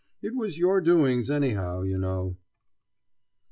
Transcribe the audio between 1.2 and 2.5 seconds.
anyhow, you know.